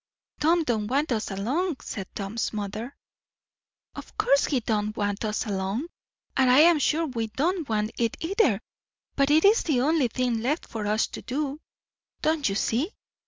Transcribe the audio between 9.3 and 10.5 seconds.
is the only thing